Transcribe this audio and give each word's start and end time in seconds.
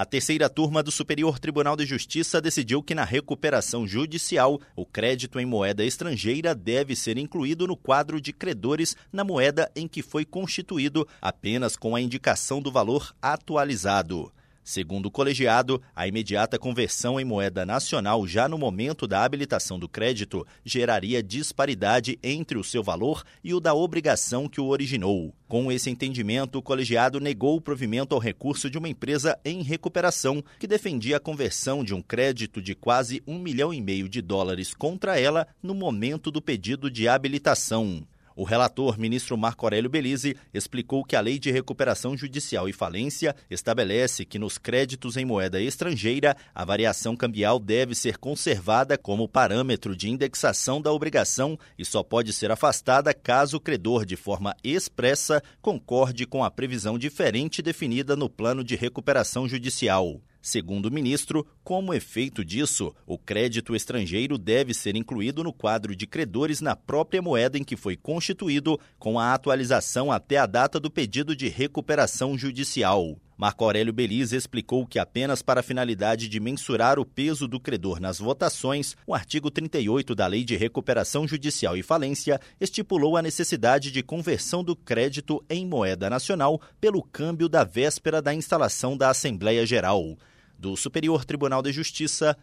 A 0.00 0.04
terceira 0.06 0.48
turma 0.48 0.82
do 0.82 0.90
Superior 0.90 1.38
Tribunal 1.38 1.76
de 1.76 1.84
Justiça 1.84 2.40
decidiu 2.40 2.82
que 2.82 2.94
na 2.94 3.04
recuperação 3.04 3.86
judicial, 3.86 4.58
o 4.74 4.86
crédito 4.86 5.38
em 5.38 5.44
moeda 5.44 5.84
estrangeira 5.84 6.54
deve 6.54 6.96
ser 6.96 7.18
incluído 7.18 7.66
no 7.66 7.76
quadro 7.76 8.18
de 8.18 8.32
credores 8.32 8.96
na 9.12 9.24
moeda 9.24 9.70
em 9.76 9.86
que 9.86 10.00
foi 10.00 10.24
constituído, 10.24 11.06
apenas 11.20 11.76
com 11.76 11.94
a 11.94 12.00
indicação 12.00 12.62
do 12.62 12.72
valor 12.72 13.14
atualizado. 13.20 14.32
Segundo 14.70 15.06
o 15.06 15.10
colegiado, 15.10 15.82
a 15.96 16.06
imediata 16.06 16.56
conversão 16.56 17.18
em 17.18 17.24
moeda 17.24 17.66
nacional 17.66 18.24
já 18.24 18.48
no 18.48 18.56
momento 18.56 19.04
da 19.04 19.24
habilitação 19.24 19.80
do 19.80 19.88
crédito 19.88 20.46
geraria 20.64 21.20
disparidade 21.20 22.16
entre 22.22 22.56
o 22.56 22.62
seu 22.62 22.80
valor 22.80 23.24
e 23.42 23.52
o 23.52 23.58
da 23.58 23.74
obrigação 23.74 24.48
que 24.48 24.60
o 24.60 24.68
originou. 24.68 25.34
Com 25.48 25.72
esse 25.72 25.90
entendimento, 25.90 26.56
o 26.56 26.62
colegiado 26.62 27.18
negou 27.18 27.56
o 27.56 27.60
provimento 27.60 28.14
ao 28.14 28.20
recurso 28.20 28.70
de 28.70 28.78
uma 28.78 28.88
empresa 28.88 29.36
em 29.44 29.60
recuperação 29.64 30.40
que 30.60 30.68
defendia 30.68 31.16
a 31.16 31.20
conversão 31.20 31.82
de 31.82 31.92
um 31.92 32.00
crédito 32.00 32.62
de 32.62 32.72
quase 32.72 33.20
um 33.26 33.40
milhão 33.40 33.74
e 33.74 33.80
meio 33.80 34.08
de 34.08 34.22
dólares 34.22 34.72
contra 34.72 35.18
ela 35.18 35.48
no 35.60 35.74
momento 35.74 36.30
do 36.30 36.40
pedido 36.40 36.88
de 36.88 37.08
habilitação. 37.08 38.06
O 38.40 38.44
relator, 38.44 38.98
ministro 38.98 39.36
Marco 39.36 39.66
Aurélio 39.66 39.90
Belize, 39.90 40.34
explicou 40.54 41.04
que 41.04 41.14
a 41.14 41.20
Lei 41.20 41.38
de 41.38 41.50
Recuperação 41.50 42.16
Judicial 42.16 42.70
e 42.70 42.72
Falência 42.72 43.36
estabelece 43.50 44.24
que 44.24 44.38
nos 44.38 44.56
créditos 44.56 45.18
em 45.18 45.26
moeda 45.26 45.60
estrangeira, 45.60 46.34
a 46.54 46.64
variação 46.64 47.14
cambial 47.14 47.58
deve 47.58 47.94
ser 47.94 48.16
conservada 48.16 48.96
como 48.96 49.28
parâmetro 49.28 49.94
de 49.94 50.08
indexação 50.08 50.80
da 50.80 50.90
obrigação 50.90 51.58
e 51.78 51.84
só 51.84 52.02
pode 52.02 52.32
ser 52.32 52.50
afastada 52.50 53.12
caso 53.12 53.58
o 53.58 53.60
credor, 53.60 54.06
de 54.06 54.16
forma 54.16 54.56
expressa, 54.64 55.42
concorde 55.60 56.24
com 56.24 56.42
a 56.42 56.50
previsão 56.50 56.98
diferente 56.98 57.60
definida 57.60 58.16
no 58.16 58.30
plano 58.30 58.64
de 58.64 58.74
recuperação 58.74 59.46
judicial. 59.46 60.18
Segundo 60.42 60.86
o 60.86 60.90
ministro, 60.90 61.46
como 61.62 61.92
efeito 61.92 62.42
disso, 62.44 62.94
o 63.06 63.18
crédito 63.18 63.76
estrangeiro 63.76 64.38
deve 64.38 64.72
ser 64.72 64.96
incluído 64.96 65.44
no 65.44 65.52
quadro 65.52 65.94
de 65.94 66.06
credores 66.06 66.62
na 66.62 66.74
própria 66.74 67.20
moeda 67.20 67.58
em 67.58 67.64
que 67.64 67.76
foi 67.76 67.96
constituído, 67.96 68.80
com 68.98 69.18
a 69.18 69.34
atualização 69.34 70.10
até 70.10 70.38
a 70.38 70.46
data 70.46 70.80
do 70.80 70.90
pedido 70.90 71.36
de 71.36 71.48
recuperação 71.48 72.38
judicial. 72.38 73.16
Marco 73.40 73.64
Aurélio 73.64 73.90
Belize 73.90 74.36
explicou 74.36 74.86
que 74.86 74.98
apenas 74.98 75.40
para 75.40 75.60
a 75.60 75.62
finalidade 75.62 76.28
de 76.28 76.38
mensurar 76.38 76.98
o 76.98 77.06
peso 77.06 77.48
do 77.48 77.58
credor 77.58 77.98
nas 77.98 78.18
votações, 78.18 78.94
o 79.06 79.14
artigo 79.14 79.50
38 79.50 80.14
da 80.14 80.26
Lei 80.26 80.44
de 80.44 80.56
Recuperação 80.56 81.26
Judicial 81.26 81.74
e 81.74 81.82
Falência 81.82 82.38
estipulou 82.60 83.16
a 83.16 83.22
necessidade 83.22 83.90
de 83.90 84.02
conversão 84.02 84.62
do 84.62 84.76
crédito 84.76 85.42
em 85.48 85.66
moeda 85.66 86.10
nacional 86.10 86.60
pelo 86.78 87.02
câmbio 87.02 87.48
da 87.48 87.64
véspera 87.64 88.20
da 88.20 88.34
instalação 88.34 88.94
da 88.94 89.08
Assembleia 89.08 89.64
Geral. 89.64 90.18
Do 90.58 90.76
Superior 90.76 91.24
Tribunal 91.24 91.62
de 91.62 91.72
Justiça, 91.72 92.36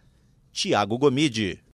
Tiago 0.50 0.98
Gomide. 0.98 1.62